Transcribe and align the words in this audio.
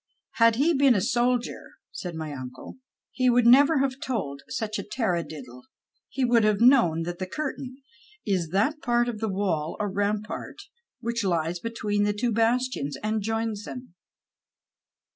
"Had 0.41 0.55
he 0.55 0.73
been 0.73 0.95
a 0.95 0.99
soldier," 0.99 1.73
said 1.91 2.15
my 2.15 2.31
imcle," 2.31 2.79
he 3.11 3.29
would 3.29 3.45
never 3.45 3.77
have 3.81 3.99
told 3.99 4.41
such 4.49 4.79
a 4.79 4.83
taradiddle. 4.83 5.61
He 6.09 6.25
would 6.25 6.43
have 6.43 6.57
kno^vn 6.57 7.05
that 7.05 7.19
the 7.19 7.27
curtain 7.27 7.77
is 8.25 8.49
that 8.49 8.81
part 8.81 9.07
of 9.07 9.19
the 9.19 9.29
wall 9.29 9.77
or 9.79 9.91
rampart 9.91 10.57
which 11.01 11.23
lies 11.23 11.59
between 11.59 12.01
the 12.01 12.13
two 12.13 12.31
bastions, 12.31 12.97
and 13.03 13.21
joins 13.21 13.65
them." 13.65 13.93